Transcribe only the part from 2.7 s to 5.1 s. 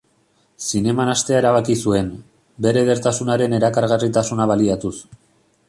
edertasunaren erakargarritasuna baliatuz.